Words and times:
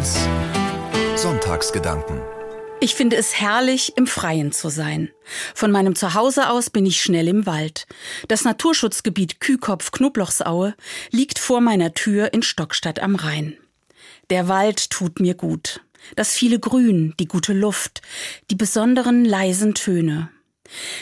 1 0.00 0.16
Sonntagsgedanken 1.16 2.22
ich 2.82 2.94
finde 2.94 3.16
es 3.16 3.38
herrlich, 3.38 3.98
im 3.98 4.06
Freien 4.06 4.52
zu 4.52 4.70
sein. 4.70 5.10
Von 5.54 5.70
meinem 5.70 5.94
Zuhause 5.94 6.48
aus 6.48 6.70
bin 6.70 6.86
ich 6.86 7.02
schnell 7.02 7.28
im 7.28 7.44
Wald. 7.44 7.86
Das 8.26 8.42
Naturschutzgebiet 8.44 9.38
Kühkopf-Knoblauchsaue 9.40 10.74
liegt 11.10 11.38
vor 11.38 11.60
meiner 11.60 11.92
Tür 11.92 12.32
in 12.32 12.40
Stockstadt 12.40 13.00
am 13.00 13.16
Rhein. 13.16 13.58
Der 14.30 14.48
Wald 14.48 14.88
tut 14.88 15.20
mir 15.20 15.34
gut. 15.34 15.82
Das 16.16 16.32
viele 16.32 16.58
Grün, 16.58 17.12
die 17.20 17.28
gute 17.28 17.52
Luft, 17.52 18.00
die 18.50 18.56
besonderen 18.56 19.26
leisen 19.26 19.74
Töne. 19.74 20.30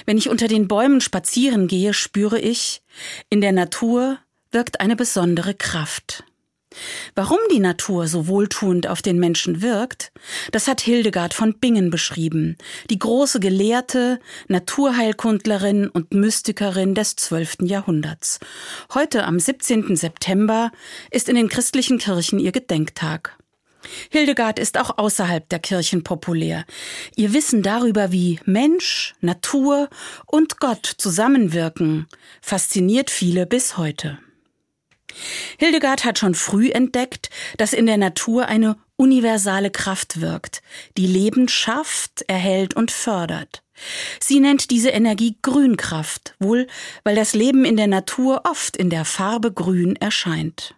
Wenn 0.04 0.18
ich 0.18 0.28
unter 0.28 0.48
den 0.48 0.66
Bäumen 0.66 1.00
spazieren 1.00 1.68
gehe, 1.68 1.94
spüre 1.94 2.40
ich, 2.40 2.82
in 3.30 3.40
der 3.40 3.52
Natur 3.52 4.18
wirkt 4.50 4.80
eine 4.80 4.96
besondere 4.96 5.54
Kraft. 5.54 6.24
Warum 7.14 7.38
die 7.50 7.60
Natur 7.60 8.06
so 8.06 8.28
wohltuend 8.28 8.86
auf 8.86 9.02
den 9.02 9.18
Menschen 9.18 9.62
wirkt, 9.62 10.12
das 10.52 10.68
hat 10.68 10.80
Hildegard 10.80 11.34
von 11.34 11.58
Bingen 11.58 11.90
beschrieben, 11.90 12.56
die 12.90 12.98
große 12.98 13.40
Gelehrte, 13.40 14.20
Naturheilkundlerin 14.48 15.88
und 15.88 16.12
Mystikerin 16.12 16.94
des 16.94 17.16
12. 17.16 17.58
Jahrhunderts. 17.62 18.38
Heute 18.92 19.24
am 19.24 19.40
17. 19.40 19.96
September 19.96 20.70
ist 21.10 21.28
in 21.28 21.36
den 21.36 21.48
christlichen 21.48 21.98
Kirchen 21.98 22.38
ihr 22.38 22.52
Gedenktag. 22.52 23.36
Hildegard 24.10 24.58
ist 24.58 24.78
auch 24.78 24.98
außerhalb 24.98 25.48
der 25.48 25.60
Kirchen 25.60 26.02
populär. 26.02 26.64
Ihr 27.16 27.32
Wissen 27.32 27.62
darüber, 27.62 28.12
wie 28.12 28.40
Mensch, 28.44 29.14
Natur 29.20 29.88
und 30.26 30.60
Gott 30.60 30.84
zusammenwirken, 30.98 32.06
fasziniert 32.42 33.10
viele 33.10 33.46
bis 33.46 33.78
heute. 33.78 34.18
Hildegard 35.58 36.04
hat 36.04 36.18
schon 36.18 36.34
früh 36.34 36.70
entdeckt, 36.70 37.30
dass 37.56 37.72
in 37.72 37.86
der 37.86 37.96
Natur 37.96 38.46
eine 38.46 38.76
universale 38.96 39.70
Kraft 39.70 40.20
wirkt, 40.20 40.60
die 40.96 41.06
Leben 41.06 41.48
schafft, 41.48 42.22
erhält 42.26 42.74
und 42.74 42.90
fördert. 42.90 43.62
Sie 44.20 44.40
nennt 44.40 44.70
diese 44.70 44.90
Energie 44.90 45.36
Grünkraft, 45.42 46.34
wohl 46.40 46.66
weil 47.04 47.14
das 47.14 47.34
Leben 47.34 47.64
in 47.64 47.76
der 47.76 47.86
Natur 47.86 48.42
oft 48.44 48.76
in 48.76 48.90
der 48.90 49.04
Farbe 49.04 49.52
Grün 49.52 49.94
erscheint. 49.96 50.74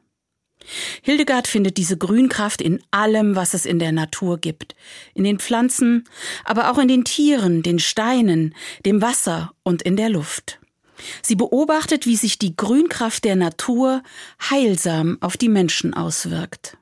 Hildegard 1.03 1.49
findet 1.49 1.79
diese 1.79 1.97
Grünkraft 1.97 2.61
in 2.61 2.83
allem, 2.91 3.35
was 3.35 3.55
es 3.55 3.65
in 3.65 3.79
der 3.79 3.93
Natur 3.93 4.39
gibt, 4.39 4.77
in 5.15 5.25
den 5.25 5.39
Pflanzen, 5.39 6.05
aber 6.45 6.71
auch 6.71 6.79
in 6.79 6.89
den 6.89 7.05
Tieren, 7.05 7.63
den 7.63 7.79
Steinen, 7.79 8.55
dem 8.85 9.01
Wasser 9.01 9.53
und 9.63 9.83
in 9.83 9.97
der 9.97 10.11
Luft. 10.11 10.60
Sie 11.23 11.37
beobachtet, 11.37 12.07
wie 12.07 12.17
sich 12.17 12.39
die 12.39 12.57
Grünkraft 12.57 13.25
der 13.25 13.37
Natur 13.37 14.03
heilsam 14.51 15.19
auf 15.21 15.37
die 15.37 15.49
Menschen 15.49 15.95
auswirkt. 15.95 16.77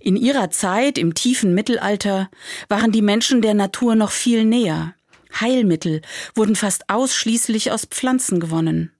In 0.00 0.16
ihrer 0.16 0.50
Zeit 0.50 0.98
im 0.98 1.14
tiefen 1.14 1.54
Mittelalter 1.54 2.30
waren 2.68 2.92
die 2.92 3.02
Menschen 3.02 3.42
der 3.42 3.54
Natur 3.54 3.94
noch 3.94 4.10
viel 4.10 4.44
näher. 4.44 4.94
Heilmittel 5.40 6.00
wurden 6.34 6.56
fast 6.56 6.88
ausschließlich 6.88 7.70
aus 7.70 7.84
Pflanzen 7.84 8.40
gewonnen. 8.40 8.92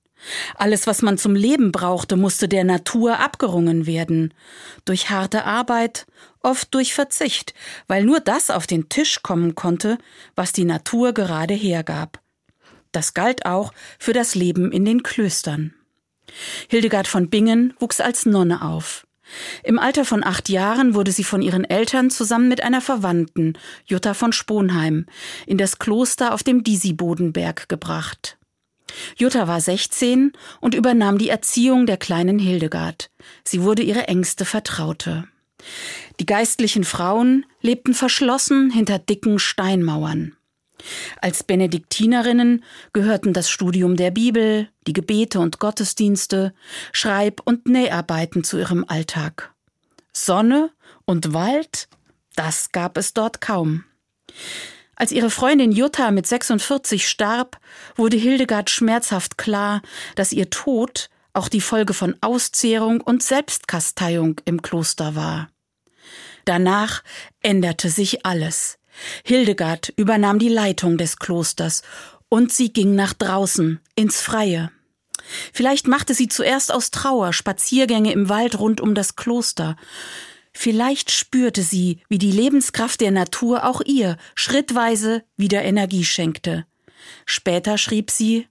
Alles, 0.57 0.87
was 0.87 1.01
man 1.03 1.17
zum 1.17 1.35
Leben 1.37 1.71
brauchte, 1.71 2.17
musste 2.17 2.49
der 2.49 2.65
Natur 2.65 3.21
abgerungen 3.21 3.87
werden. 3.87 4.35
Durch 4.85 5.11
harte 5.11 5.45
Arbeit, 5.45 6.07
oft 6.43 6.75
durch 6.75 6.93
Verzicht, 6.93 7.55
weil 7.87 8.05
nur 8.05 8.21
das 8.21 8.51
auf 8.51 8.67
den 8.67 8.89
Tisch 8.89 9.23
kommen 9.23 9.55
konnte, 9.55 9.97
was 10.35 10.53
die 10.53 10.65
Natur 10.65 11.13
gerade 11.13 11.55
hergab. 11.55 12.21
Das 12.99 13.15
galt 13.15 13.47
auch 13.47 13.73
für 14.01 14.13
das 14.13 14.35
Leben 14.35 14.73
in 14.73 14.85
den 14.85 15.05
Klöstern. 15.05 15.73
Hildegard 16.67 17.07
von 17.07 17.31
Bingen 17.31 17.73
wuchs 17.79 18.01
als 18.01 18.27
Nonne 18.27 18.63
auf. 18.63 19.07
Im 19.63 19.79
Alter 19.79 20.05
von 20.05 20.25
acht 20.25 20.49
Jahren 20.49 20.95
wurde 20.95 21.13
sie 21.13 21.23
von 21.23 21.41
ihren 21.41 21.63
Eltern 21.63 22.11
zusammen 22.11 22.49
mit 22.49 22.65
einer 22.65 22.81
Verwandten, 22.81 23.57
Jutta 23.87 24.15
von 24.15 24.33
Sponheim, 24.33 25.07
in 25.47 25.59
das 25.59 25.79
Kloster 25.79 26.35
auf 26.35 26.43
dem 26.43 26.65
Disibodenberg 26.65 27.69
gebracht. 27.69 28.37
Jutta 29.17 29.47
war 29.47 29.61
16 29.61 30.33
und 30.61 30.75
übernahm 30.75 31.19
die 31.19 31.29
Erziehung 31.29 31.87
der 31.87 31.99
kleinen 31.99 32.41
Hildegard. 32.41 33.13
Sie 33.45 33.63
wurde 33.63 33.83
ihre 33.83 34.09
engste 34.09 34.45
Vertraute. 34.45 35.29
Die 36.19 36.27
geistlichen 36.27 36.83
Frauen 36.83 37.47
lebten 37.61 37.95
verschlossen 37.95 38.73
hinter 38.73 38.99
dicken 38.99 39.39
Steinmauern. 39.39 40.35
Als 41.21 41.43
Benediktinerinnen 41.43 42.65
gehörten 42.93 43.33
das 43.33 43.51
Studium 43.51 43.97
der 43.97 44.11
Bibel, 44.11 44.69
die 44.87 44.93
Gebete 44.93 45.41
und 45.41 45.59
Gottesdienste, 45.59 46.55
Schreib- 46.93 47.43
und 47.45 47.67
Näharbeiten 47.67 48.45
zu 48.45 48.59
ihrem 48.59 48.85
Alltag. 48.87 49.53
Sonne 50.13 50.71
und 51.05 51.35
Wald, 51.35 51.89
das 52.37 52.73
gab 52.73 52.97
es 52.97 53.15
dort 53.15 53.41
kaum. 53.41 53.85
Als 54.95 55.13
ihre 55.13 55.31
Freundin 55.31 55.71
Jutta 55.71 56.11
mit 56.11 56.27
46 56.27 57.09
starb, 57.09 57.59
wurde 57.95 58.17
Hildegard 58.17 58.69
schmerzhaft 58.69 59.39
klar, 59.39 59.81
dass 60.17 60.33
ihr 60.33 60.51
Tod 60.51 61.09
auch 61.33 61.49
die 61.49 61.61
Folge 61.61 61.95
von 61.95 62.17
Auszehrung 62.21 63.01
und 63.01 63.23
Selbstkasteiung 63.23 64.41
im 64.45 64.61
Kloster 64.61 65.15
war. 65.15 65.51
Danach 66.45 67.05
änderte 67.43 67.91
sich 67.91 68.27
alles. 68.27 68.79
Hildegard 69.25 69.93
übernahm 69.97 70.39
die 70.39 70.49
Leitung 70.49 70.99
des 70.99 71.19
Klosters 71.19 71.83
und 72.29 72.53
sie 72.53 72.73
ging 72.73 72.95
nach 72.95 73.13
draußen, 73.13 73.81
ins 73.95 74.21
Freie. 74.21 74.71
Vielleicht 75.53 75.89
machte 75.89 76.15
sie 76.15 76.29
zuerst 76.29 76.73
aus 76.73 76.91
Trauer 76.91 77.33
Spaziergänge 77.33 78.13
im 78.13 78.29
Wald 78.29 78.59
rund 78.59 78.81
um 78.81 78.95
das 78.95 79.17
Kloster. 79.17 79.77
Vielleicht 80.53 81.11
spürte 81.11 81.63
sie, 81.63 82.01
wie 82.09 82.19
die 82.19 82.33
Lebenskraft 82.33 83.01
der 83.01 83.11
Natur 83.11 83.65
auch 83.65 83.81
ihr 83.85 84.17
schrittweise 84.35 85.23
wieder 85.37 85.63
Energie 85.63 86.05
schenkte. 86.05 86.67
Später 87.27 87.79
schrieb 87.79 88.11
sie 88.11 88.49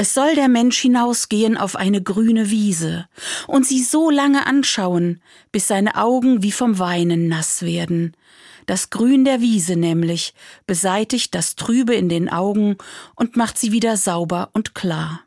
Es 0.00 0.14
soll 0.14 0.34
der 0.34 0.48
Mensch 0.48 0.78
hinausgehen 0.78 1.58
auf 1.58 1.76
eine 1.76 2.02
grüne 2.02 2.48
Wiese 2.48 3.06
und 3.46 3.66
sie 3.66 3.82
so 3.82 4.08
lange 4.08 4.46
anschauen, 4.46 5.20
bis 5.52 5.68
seine 5.68 5.94
Augen 5.96 6.42
wie 6.42 6.52
vom 6.52 6.78
Weinen 6.78 7.28
nass 7.28 7.60
werden. 7.60 8.16
Das 8.64 8.88
Grün 8.88 9.26
der 9.26 9.42
Wiese 9.42 9.76
nämlich 9.76 10.32
beseitigt 10.66 11.34
das 11.34 11.54
Trübe 11.54 11.94
in 11.94 12.08
den 12.08 12.30
Augen 12.30 12.78
und 13.14 13.36
macht 13.36 13.58
sie 13.58 13.72
wieder 13.72 13.98
sauber 13.98 14.48
und 14.54 14.74
klar. 14.74 15.20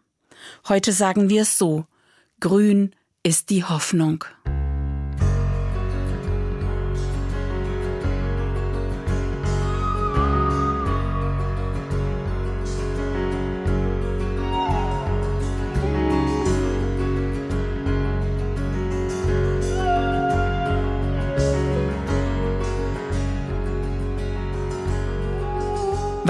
Heute 0.67 0.91
sagen 0.91 1.29
wir 1.29 1.43
es 1.43 1.59
so, 1.59 1.85
Grün 2.39 2.95
ist 3.21 3.51
die 3.51 3.63
Hoffnung. 3.63 4.25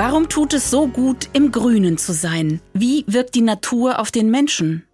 Warum 0.06 0.28
tut 0.28 0.54
es 0.54 0.70
so 0.70 0.88
gut, 0.88 1.30
im 1.32 1.54
Grünen 1.54 1.98
zu 1.98 2.12
sein? 2.12 2.60
Wie 2.74 3.06
wirkt 3.08 3.36
die 3.36 3.42
Natur 3.42 4.00
auf 4.00 4.12
den 4.12 4.30
Menschen? 4.30 4.86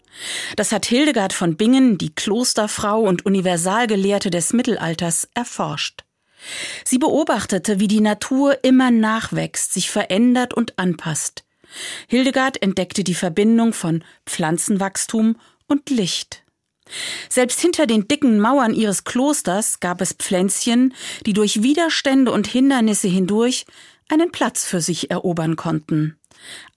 Das 0.56 0.72
hat 0.72 0.86
Hildegard 0.86 1.34
von 1.34 1.58
Bingen, 1.58 1.97
die 1.97 2.14
Klosterfrau 2.14 3.00
und 3.02 3.25
Universalgelehrte 3.25 4.30
des 4.30 4.53
Mittelalters, 4.53 5.28
erforscht. 5.34 6.03
Sie 6.86 7.00
beobachtete, 7.00 7.80
wie 7.80 7.88
die 7.88 8.02
Natur 8.02 8.64
immer 8.64 8.92
nachwächst, 8.92 9.74
sich 9.74 9.90
verändert 9.90 10.53
und 10.53 10.78
anpasst. 10.78 11.44
Hildegard 12.08 12.62
entdeckte 12.62 13.03
die 13.03 13.16
Verbindung 13.16 13.74
von 13.74 14.03
Pflanzenwachstum 14.28 15.38
und 15.66 15.90
Licht. 15.90 16.44
Selbst 17.30 17.59
hinter 17.62 17.88
den 17.88 18.08
dicken 18.08 18.40
Mauern 18.40 18.76
ihres 18.76 19.06
Klosters 19.06 19.80
gab 19.80 20.02
es 20.02 20.14
Pflänzchen, 20.14 20.94
die 21.26 21.34
durch 21.34 21.64
Widerstände 21.64 22.32
und 22.32 22.46
Hindernisse 22.46 23.08
hindurch 23.08 23.66
einen 24.09 24.32
Platz 24.32 24.66
für 24.66 24.82
sich 24.82 25.11
erobern 25.11 25.56
konnten. 25.56 26.17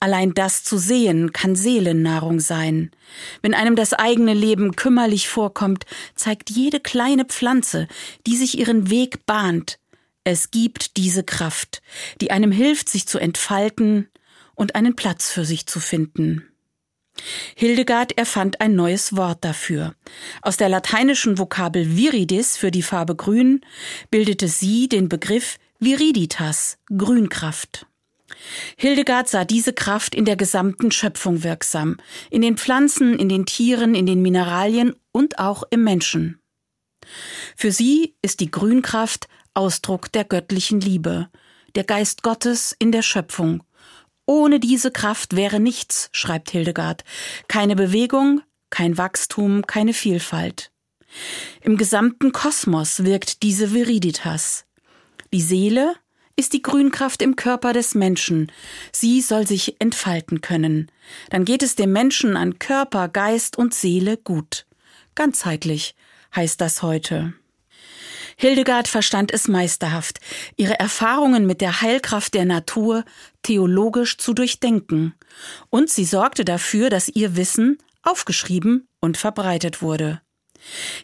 Allein 0.00 0.34
das 0.34 0.64
zu 0.64 0.76
sehen 0.78 1.32
kann 1.32 1.54
Seelennahrung 1.54 2.40
sein. 2.40 2.90
Wenn 3.42 3.54
einem 3.54 3.76
das 3.76 3.92
eigene 3.92 4.34
Leben 4.34 4.76
kümmerlich 4.76 5.28
vorkommt, 5.28 5.84
zeigt 6.14 6.50
jede 6.50 6.80
kleine 6.80 7.24
Pflanze, 7.24 7.88
die 8.26 8.36
sich 8.36 8.58
ihren 8.58 8.90
Weg 8.90 9.24
bahnt. 9.26 9.78
Es 10.24 10.50
gibt 10.50 10.96
diese 10.96 11.24
Kraft, 11.24 11.82
die 12.20 12.30
einem 12.30 12.52
hilft, 12.52 12.88
sich 12.88 13.06
zu 13.06 13.18
entfalten 13.18 14.08
und 14.54 14.74
einen 14.74 14.94
Platz 14.94 15.30
für 15.30 15.44
sich 15.44 15.66
zu 15.66 15.80
finden. 15.80 16.48
Hildegard 17.56 18.16
erfand 18.16 18.60
ein 18.60 18.74
neues 18.74 19.16
Wort 19.16 19.44
dafür. 19.44 19.94
Aus 20.40 20.56
der 20.56 20.68
lateinischen 20.68 21.38
Vokabel 21.38 21.96
viridis 21.96 22.56
für 22.56 22.70
die 22.70 22.82
Farbe 22.82 23.14
grün 23.14 23.60
bildete 24.10 24.48
sie 24.48 24.88
den 24.88 25.08
Begriff 25.08 25.58
Viriditas, 25.84 26.78
Grünkraft. 26.96 27.88
Hildegard 28.76 29.28
sah 29.28 29.44
diese 29.44 29.72
Kraft 29.72 30.14
in 30.14 30.24
der 30.24 30.36
gesamten 30.36 30.92
Schöpfung 30.92 31.42
wirksam, 31.42 31.96
in 32.30 32.40
den 32.40 32.56
Pflanzen, 32.56 33.18
in 33.18 33.28
den 33.28 33.46
Tieren, 33.46 33.96
in 33.96 34.06
den 34.06 34.22
Mineralien 34.22 34.94
und 35.10 35.40
auch 35.40 35.64
im 35.70 35.82
Menschen. 35.82 36.38
Für 37.56 37.72
sie 37.72 38.14
ist 38.22 38.38
die 38.38 38.48
Grünkraft 38.48 39.26
Ausdruck 39.54 40.12
der 40.12 40.22
göttlichen 40.22 40.80
Liebe, 40.80 41.28
der 41.74 41.82
Geist 41.82 42.22
Gottes 42.22 42.76
in 42.78 42.92
der 42.92 43.02
Schöpfung. 43.02 43.64
Ohne 44.24 44.60
diese 44.60 44.92
Kraft 44.92 45.34
wäre 45.34 45.58
nichts, 45.58 46.10
schreibt 46.12 46.52
Hildegard, 46.52 47.02
keine 47.48 47.74
Bewegung, 47.74 48.40
kein 48.70 48.98
Wachstum, 48.98 49.66
keine 49.66 49.94
Vielfalt. 49.94 50.70
Im 51.60 51.76
gesamten 51.76 52.30
Kosmos 52.30 53.02
wirkt 53.02 53.42
diese 53.42 53.74
Viriditas. 53.74 54.64
Die 55.32 55.40
Seele 55.40 55.94
ist 56.36 56.52
die 56.52 56.62
Grünkraft 56.62 57.22
im 57.22 57.36
Körper 57.36 57.72
des 57.72 57.94
Menschen. 57.94 58.52
Sie 58.92 59.20
soll 59.20 59.46
sich 59.46 59.80
entfalten 59.80 60.40
können. 60.40 60.90
Dann 61.30 61.44
geht 61.44 61.62
es 61.62 61.74
dem 61.74 61.92
Menschen 61.92 62.36
an 62.36 62.58
Körper, 62.58 63.08
Geist 63.08 63.56
und 63.56 63.74
Seele 63.74 64.16
gut. 64.18 64.66
Ganzheitlich 65.14 65.94
heißt 66.34 66.60
das 66.60 66.82
heute. 66.82 67.32
Hildegard 68.36 68.88
verstand 68.88 69.32
es 69.32 69.48
meisterhaft, 69.48 70.20
ihre 70.56 70.78
Erfahrungen 70.78 71.46
mit 71.46 71.60
der 71.60 71.80
Heilkraft 71.80 72.34
der 72.34 72.44
Natur 72.44 73.04
theologisch 73.42 74.18
zu 74.18 74.34
durchdenken. 74.34 75.14
Und 75.70 75.90
sie 75.90 76.04
sorgte 76.04 76.44
dafür, 76.44 76.90
dass 76.90 77.08
ihr 77.08 77.36
Wissen 77.36 77.78
aufgeschrieben 78.02 78.88
und 79.00 79.16
verbreitet 79.16 79.80
wurde. 79.80 80.20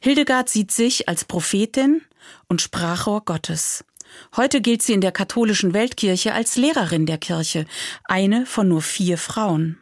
Hildegard 0.03 0.49
sieht 0.49 0.71
sich 0.71 1.09
als 1.09 1.25
Prophetin 1.25 2.03
und 2.49 2.63
Sprachrohr 2.63 3.25
Gottes. 3.25 3.85
Heute 4.37 4.61
gilt 4.61 4.83
sie 4.83 4.93
in 4.93 5.01
der 5.01 5.13
katholischen 5.13 5.75
Weltkirche 5.75 6.35
als 6.35 6.57
Lehrerin 6.57 7.07
der 7.07 7.19
Kirche, 7.19 7.67
eine 8.05 8.47
von 8.47 8.69
nur 8.69 8.83
vier 8.83 9.19
Frauen. 9.19 9.79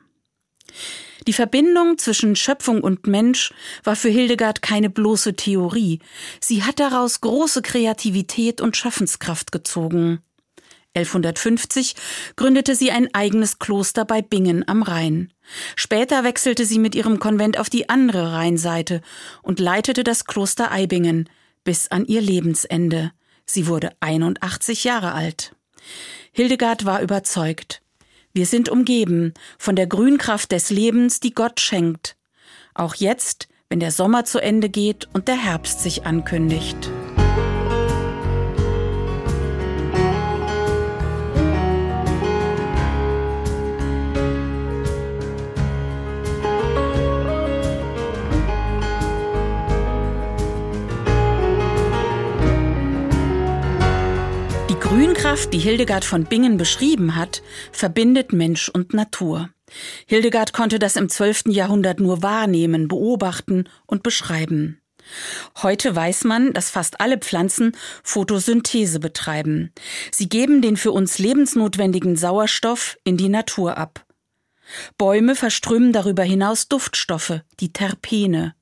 Die 1.26 1.32
Verbindung 1.32 1.98
zwischen 1.98 2.36
Schöpfung 2.36 2.82
und 2.82 3.06
Mensch 3.06 3.52
war 3.82 3.96
für 3.96 4.08
Hildegard 4.08 4.62
keine 4.62 4.90
bloße 4.90 5.34
Theorie. 5.34 6.00
Sie 6.40 6.62
hat 6.62 6.78
daraus 6.78 7.20
große 7.20 7.62
Kreativität 7.62 8.60
und 8.60 8.76
Schaffenskraft 8.76 9.50
gezogen. 9.50 10.20
1150 10.94 11.94
gründete 12.36 12.74
sie 12.74 12.90
ein 12.90 13.12
eigenes 13.12 13.58
Kloster 13.58 14.04
bei 14.04 14.22
Bingen 14.22 14.66
am 14.66 14.82
Rhein. 14.82 15.32
Später 15.74 16.24
wechselte 16.24 16.64
sie 16.64 16.78
mit 16.78 16.94
ihrem 16.94 17.18
Konvent 17.18 17.58
auf 17.58 17.68
die 17.68 17.88
andere 17.88 18.32
Rheinseite 18.32 19.02
und 19.42 19.60
leitete 19.60 20.04
das 20.04 20.24
Kloster 20.24 20.72
Eibingen 20.72 21.28
bis 21.64 21.88
an 21.88 22.06
ihr 22.06 22.20
Lebensende. 22.20 23.12
Sie 23.46 23.66
wurde 23.66 23.90
81 24.00 24.84
Jahre 24.84 25.12
alt. 25.12 25.54
Hildegard 26.32 26.84
war 26.84 27.00
überzeugt. 27.00 27.80
Wir 28.32 28.44
sind 28.44 28.68
umgeben 28.68 29.32
von 29.56 29.76
der 29.76 29.86
Grünkraft 29.86 30.52
des 30.52 30.68
Lebens, 30.68 31.20
die 31.20 31.32
Gott 31.32 31.60
schenkt. 31.60 32.16
Auch 32.74 32.94
jetzt, 32.96 33.48
wenn 33.70 33.80
der 33.80 33.92
Sommer 33.92 34.24
zu 34.24 34.42
Ende 34.42 34.68
geht 34.68 35.08
und 35.14 35.28
der 35.28 35.42
Herbst 35.42 35.80
sich 35.80 36.04
ankündigt. 36.04 36.90
Grünkraft, 55.36 55.52
die 55.52 55.58
Hildegard 55.58 56.04
von 56.06 56.24
Bingen 56.24 56.56
beschrieben 56.56 57.14
hat, 57.14 57.42
verbindet 57.70 58.32
Mensch 58.32 58.70
und 58.70 58.94
Natur. 58.94 59.50
Hildegard 60.06 60.54
konnte 60.54 60.78
das 60.78 60.96
im 60.96 61.10
12. 61.10 61.48
Jahrhundert 61.48 62.00
nur 62.00 62.22
wahrnehmen, 62.22 62.88
beobachten 62.88 63.68
und 63.84 64.02
beschreiben. 64.02 64.80
Heute 65.62 65.94
weiß 65.94 66.24
man, 66.24 66.54
dass 66.54 66.70
fast 66.70 67.02
alle 67.02 67.18
Pflanzen 67.18 67.76
Photosynthese 68.02 68.98
betreiben. 68.98 69.72
Sie 70.10 70.30
geben 70.30 70.62
den 70.62 70.78
für 70.78 70.92
uns 70.92 71.18
lebensnotwendigen 71.18 72.16
Sauerstoff 72.16 72.96
in 73.04 73.18
die 73.18 73.28
Natur 73.28 73.76
ab. 73.76 74.06
Bäume 74.96 75.34
verströmen 75.34 75.92
darüber 75.92 76.22
hinaus 76.22 76.68
Duftstoffe, 76.68 77.42
die 77.60 77.74
Terpene. 77.74 78.54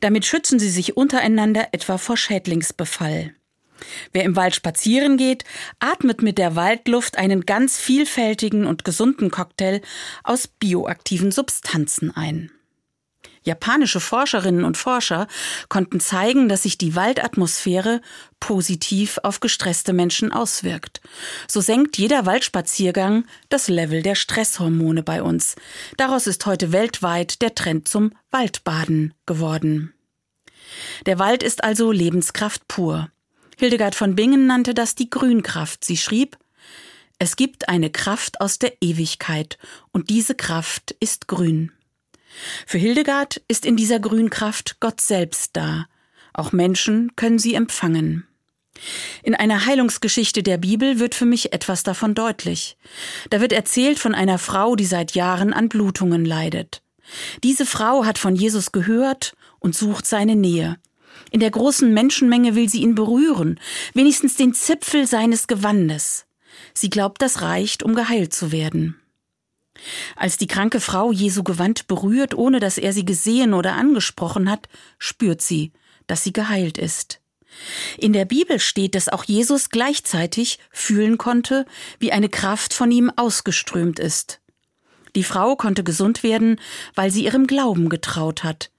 Damit 0.00 0.26
schützen 0.26 0.58
sie 0.58 0.70
sich 0.70 0.96
untereinander 0.96 1.68
etwa 1.70 1.98
vor 1.98 2.16
Schädlingsbefall. 2.16 3.32
Wer 4.12 4.24
im 4.24 4.36
Wald 4.36 4.54
spazieren 4.54 5.16
geht, 5.16 5.44
atmet 5.78 6.22
mit 6.22 6.38
der 6.38 6.56
Waldluft 6.56 7.18
einen 7.18 7.46
ganz 7.46 7.78
vielfältigen 7.78 8.66
und 8.66 8.84
gesunden 8.84 9.30
Cocktail 9.30 9.80
aus 10.24 10.46
bioaktiven 10.48 11.32
Substanzen 11.32 12.14
ein. 12.14 12.50
Japanische 13.46 14.00
Forscherinnen 14.00 14.64
und 14.64 14.76
Forscher 14.76 15.28
konnten 15.68 16.00
zeigen, 16.00 16.48
dass 16.48 16.64
sich 16.64 16.78
die 16.78 16.96
Waldatmosphäre 16.96 18.00
positiv 18.40 19.20
auf 19.22 19.38
gestresste 19.38 19.92
Menschen 19.92 20.32
auswirkt. 20.32 21.00
So 21.46 21.60
senkt 21.60 21.96
jeder 21.96 22.26
Waldspaziergang 22.26 23.24
das 23.48 23.68
Level 23.68 24.02
der 24.02 24.16
Stresshormone 24.16 25.04
bei 25.04 25.22
uns. 25.22 25.54
Daraus 25.96 26.26
ist 26.26 26.44
heute 26.44 26.72
weltweit 26.72 27.40
der 27.40 27.54
Trend 27.54 27.86
zum 27.86 28.10
Waldbaden 28.32 29.14
geworden. 29.26 29.94
Der 31.06 31.20
Wald 31.20 31.44
ist 31.44 31.62
also 31.62 31.92
Lebenskraft 31.92 32.66
pur. 32.66 33.10
Hildegard 33.58 33.94
von 33.94 34.14
Bingen 34.14 34.46
nannte 34.46 34.74
das 34.74 34.94
die 34.94 35.08
Grünkraft. 35.08 35.84
Sie 35.84 35.96
schrieb, 35.96 36.36
es 37.18 37.36
gibt 37.36 37.70
eine 37.70 37.88
Kraft 37.88 38.42
aus 38.42 38.58
der 38.58 38.74
Ewigkeit, 38.82 39.56
und 39.92 40.10
diese 40.10 40.34
Kraft 40.34 40.94
ist 41.00 41.28
grün. 41.28 41.72
Für 42.66 42.76
Hildegard 42.76 43.40
ist 43.48 43.64
in 43.64 43.76
dieser 43.76 43.98
Grünkraft 43.98 44.78
Gott 44.80 45.00
selbst 45.00 45.56
da. 45.56 45.86
Auch 46.34 46.52
Menschen 46.52 47.16
können 47.16 47.38
sie 47.38 47.54
empfangen. 47.54 48.26
In 49.22 49.34
einer 49.34 49.64
Heilungsgeschichte 49.64 50.42
der 50.42 50.58
Bibel 50.58 50.98
wird 50.98 51.14
für 51.14 51.24
mich 51.24 51.54
etwas 51.54 51.82
davon 51.82 52.14
deutlich. 52.14 52.76
Da 53.30 53.40
wird 53.40 53.54
erzählt 53.54 53.98
von 53.98 54.14
einer 54.14 54.38
Frau, 54.38 54.76
die 54.76 54.84
seit 54.84 55.12
Jahren 55.12 55.54
an 55.54 55.70
Blutungen 55.70 56.26
leidet. 56.26 56.82
Diese 57.42 57.64
Frau 57.64 58.04
hat 58.04 58.18
von 58.18 58.36
Jesus 58.36 58.72
gehört 58.72 59.34
und 59.60 59.74
sucht 59.74 60.04
seine 60.04 60.36
Nähe. 60.36 60.76
In 61.30 61.40
der 61.40 61.50
großen 61.50 61.92
Menschenmenge 61.92 62.54
will 62.54 62.68
sie 62.68 62.82
ihn 62.82 62.94
berühren, 62.94 63.60
wenigstens 63.94 64.36
den 64.36 64.54
Zipfel 64.54 65.06
seines 65.06 65.46
Gewandes. 65.46 66.26
Sie 66.74 66.90
glaubt, 66.90 67.22
das 67.22 67.42
reicht, 67.42 67.82
um 67.82 67.94
geheilt 67.94 68.32
zu 68.32 68.52
werden. 68.52 69.00
Als 70.14 70.38
die 70.38 70.46
kranke 70.46 70.80
Frau 70.80 71.12
Jesu 71.12 71.42
Gewand 71.42 71.86
berührt, 71.86 72.34
ohne 72.34 72.60
dass 72.60 72.78
er 72.78 72.92
sie 72.92 73.04
gesehen 73.04 73.52
oder 73.52 73.74
angesprochen 73.74 74.50
hat, 74.50 74.68
spürt 74.98 75.42
sie, 75.42 75.72
dass 76.06 76.24
sie 76.24 76.32
geheilt 76.32 76.78
ist. 76.78 77.20
In 77.98 78.12
der 78.12 78.24
Bibel 78.24 78.60
steht, 78.60 78.94
dass 78.94 79.08
auch 79.08 79.24
Jesus 79.24 79.70
gleichzeitig 79.70 80.58
fühlen 80.70 81.18
konnte, 81.18 81.66
wie 81.98 82.12
eine 82.12 82.28
Kraft 82.28 82.74
von 82.74 82.90
ihm 82.90 83.10
ausgeströmt 83.14 83.98
ist. 83.98 84.40
Die 85.14 85.24
Frau 85.24 85.56
konnte 85.56 85.82
gesund 85.82 86.22
werden, 86.22 86.60
weil 86.94 87.10
sie 87.10 87.24
ihrem 87.24 87.46
Glauben 87.46 87.88
getraut 87.88 88.44
hat. 88.44 88.70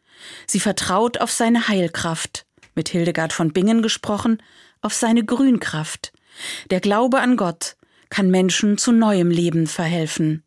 Sie 0.46 0.60
vertraut 0.60 1.20
auf 1.20 1.32
seine 1.32 1.68
Heilkraft, 1.68 2.46
mit 2.76 2.90
Hildegard 2.90 3.34
von 3.34 3.54
Bingen 3.54 3.82
gesprochen, 3.82 4.42
auf 4.82 4.94
seine 4.94 5.26
Grünkraft. 5.26 6.14
Der 6.70 6.80
Glaube 6.80 7.20
an 7.20 7.38
Gott 7.38 7.76
kann 8.10 8.30
Menschen 8.30 8.78
zu 8.78 8.92
neuem 8.92 9.30
Leben 9.30 9.68
verhelfen. 9.68 10.44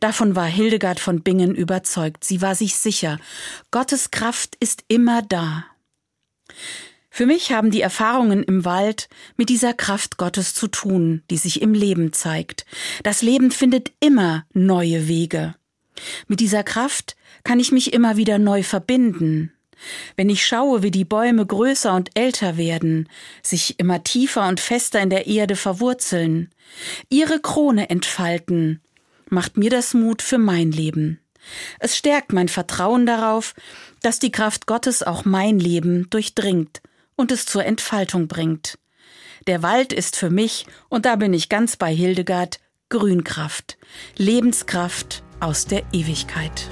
Davon 0.00 0.34
war 0.34 0.46
Hildegard 0.46 1.00
von 1.00 1.22
Bingen 1.22 1.54
überzeugt. 1.54 2.24
Sie 2.24 2.42
war 2.42 2.54
sich 2.54 2.76
sicher. 2.76 3.18
Gottes 3.70 4.10
Kraft 4.10 4.56
ist 4.60 4.84
immer 4.88 5.22
da. 5.22 5.64
Für 7.10 7.26
mich 7.26 7.52
haben 7.52 7.70
die 7.70 7.80
Erfahrungen 7.80 8.42
im 8.42 8.64
Wald 8.64 9.08
mit 9.36 9.48
dieser 9.48 9.74
Kraft 9.74 10.16
Gottes 10.16 10.54
zu 10.54 10.68
tun, 10.68 11.22
die 11.30 11.36
sich 11.36 11.60
im 11.60 11.74
Leben 11.74 12.12
zeigt. 12.12 12.64
Das 13.02 13.20
Leben 13.20 13.50
findet 13.50 13.92
immer 14.00 14.44
neue 14.52 15.08
Wege. 15.08 15.54
Mit 16.28 16.40
dieser 16.40 16.62
Kraft 16.62 17.16
kann 17.44 17.60
ich 17.60 17.72
mich 17.72 17.92
immer 17.92 18.16
wieder 18.16 18.38
neu 18.38 18.62
verbinden. 18.62 19.52
Wenn 20.16 20.28
ich 20.28 20.44
schaue, 20.44 20.82
wie 20.82 20.90
die 20.90 21.04
Bäume 21.04 21.46
größer 21.46 21.94
und 21.94 22.10
älter 22.14 22.56
werden, 22.56 23.08
sich 23.42 23.78
immer 23.78 24.04
tiefer 24.04 24.46
und 24.46 24.60
fester 24.60 25.00
in 25.00 25.10
der 25.10 25.26
Erde 25.26 25.56
verwurzeln, 25.56 26.50
ihre 27.08 27.40
Krone 27.40 27.88
entfalten, 27.88 28.82
macht 29.28 29.56
mir 29.56 29.70
das 29.70 29.94
Mut 29.94 30.22
für 30.22 30.38
mein 30.38 30.70
Leben. 30.70 31.20
Es 31.78 31.96
stärkt 31.96 32.32
mein 32.32 32.48
Vertrauen 32.48 33.06
darauf, 33.06 33.54
dass 34.02 34.18
die 34.18 34.32
Kraft 34.32 34.66
Gottes 34.66 35.02
auch 35.02 35.24
mein 35.24 35.58
Leben 35.58 36.08
durchdringt 36.10 36.82
und 37.16 37.32
es 37.32 37.46
zur 37.46 37.64
Entfaltung 37.64 38.28
bringt. 38.28 38.78
Der 39.46 39.62
Wald 39.62 39.92
ist 39.92 40.16
für 40.16 40.30
mich, 40.30 40.66
und 40.90 41.06
da 41.06 41.16
bin 41.16 41.32
ich 41.32 41.48
ganz 41.48 41.76
bei 41.76 41.94
Hildegard, 41.94 42.60
Grünkraft, 42.90 43.78
Lebenskraft 44.16 45.22
aus 45.40 45.64
der 45.66 45.82
Ewigkeit. 45.92 46.68